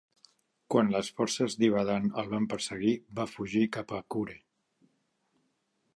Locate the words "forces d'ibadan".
1.19-2.09